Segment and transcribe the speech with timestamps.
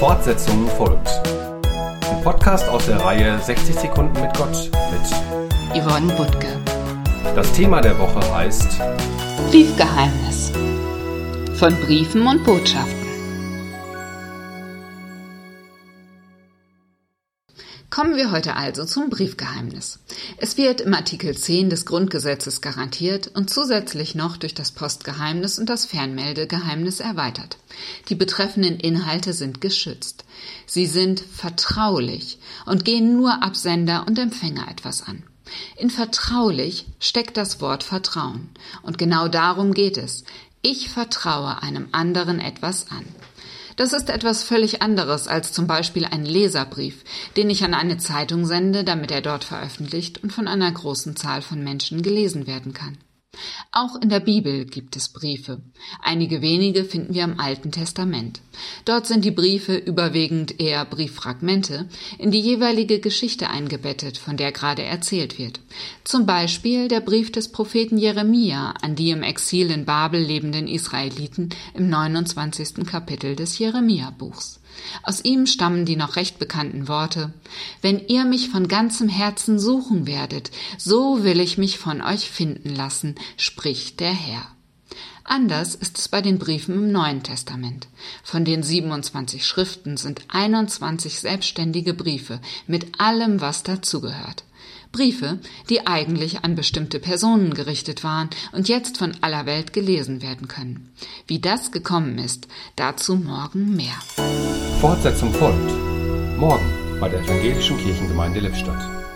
[0.00, 1.10] Fortsetzung folgt.
[2.10, 6.58] Ein Podcast aus der Reihe 60 Sekunden mit Gott mit Yvonne Butke.
[7.34, 8.80] Das Thema der Woche heißt
[9.50, 10.52] Briefgeheimnis
[11.58, 12.99] von Briefen und Botschaften.
[17.90, 19.98] Kommen wir heute also zum Briefgeheimnis.
[20.36, 25.68] Es wird im Artikel 10 des Grundgesetzes garantiert und zusätzlich noch durch das Postgeheimnis und
[25.68, 27.58] das Fernmeldegeheimnis erweitert.
[28.08, 30.24] Die betreffenden Inhalte sind geschützt.
[30.66, 35.24] Sie sind vertraulich und gehen nur Absender und Empfänger etwas an.
[35.76, 38.50] In vertraulich steckt das Wort Vertrauen.
[38.82, 40.22] Und genau darum geht es.
[40.62, 43.04] Ich vertraue einem anderen etwas an.
[43.76, 47.04] Das ist etwas völlig anderes als zum Beispiel ein Leserbrief,
[47.36, 51.42] den ich an eine Zeitung sende, damit er dort veröffentlicht und von einer großen Zahl
[51.42, 52.98] von Menschen gelesen werden kann.
[53.72, 55.62] Auch in der Bibel gibt es Briefe.
[56.02, 58.40] Einige wenige finden wir im Alten Testament.
[58.84, 61.88] Dort sind die Briefe überwiegend eher Brieffragmente
[62.18, 65.60] in die jeweilige Geschichte eingebettet, von der gerade erzählt wird.
[66.02, 71.50] Zum Beispiel der Brief des Propheten Jeremia an die im Exil in Babel lebenden Israeliten
[71.72, 72.84] im 29.
[72.84, 74.59] Kapitel des Jeremia-Buchs.
[75.02, 77.32] Aus ihm stammen die noch recht bekannten Worte
[77.82, 82.74] Wenn ihr mich von ganzem Herzen suchen werdet, so will ich mich von euch finden
[82.74, 84.46] lassen, spricht der Herr.
[85.24, 87.86] Anders ist es bei den Briefen im Neuen Testament.
[88.24, 94.44] Von den 27 Schriften sind 21 selbstständige Briefe mit allem, was dazugehört.
[94.92, 100.48] Briefe, die eigentlich an bestimmte Personen gerichtet waren und jetzt von aller Welt gelesen werden
[100.48, 100.90] können.
[101.28, 103.94] Wie das gekommen ist, dazu morgen mehr.
[104.80, 105.72] Fortsetzung folgt.
[106.38, 106.64] Morgen
[106.98, 109.09] bei der Evangelischen Kirchengemeinde Lippstadt.